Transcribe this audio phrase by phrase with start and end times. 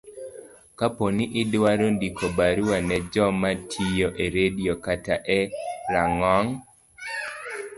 [0.79, 5.41] Kapo ni idwaro ndiko barua ne joma tiyo e redio kata e
[5.91, 6.49] rang'ong